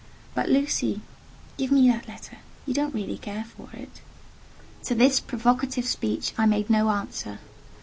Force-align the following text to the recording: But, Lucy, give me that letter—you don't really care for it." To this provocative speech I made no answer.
But, 0.33 0.49
Lucy, 0.49 1.01
give 1.59 1.71
me 1.71 1.87
that 1.87 2.07
letter—you 2.07 2.73
don't 2.73 2.95
really 2.95 3.19
care 3.19 3.43
for 3.55 3.69
it." 3.71 4.01
To 4.85 4.95
this 4.95 5.19
provocative 5.19 5.85
speech 5.85 6.33
I 6.39 6.47
made 6.47 6.71
no 6.71 6.89
answer. 6.89 7.37